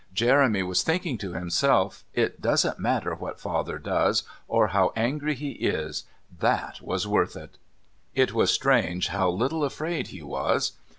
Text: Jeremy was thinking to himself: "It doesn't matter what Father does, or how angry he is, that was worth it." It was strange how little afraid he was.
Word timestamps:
Jeremy 0.15 0.63
was 0.63 0.81
thinking 0.81 1.15
to 1.19 1.33
himself: 1.33 2.03
"It 2.15 2.41
doesn't 2.41 2.79
matter 2.79 3.13
what 3.13 3.39
Father 3.39 3.77
does, 3.77 4.23
or 4.47 4.69
how 4.69 4.91
angry 4.95 5.35
he 5.35 5.51
is, 5.51 6.05
that 6.39 6.81
was 6.81 7.05
worth 7.07 7.35
it." 7.35 7.59
It 8.15 8.33
was 8.33 8.51
strange 8.51 9.09
how 9.09 9.29
little 9.29 9.63
afraid 9.63 10.07
he 10.07 10.23
was. 10.23 10.71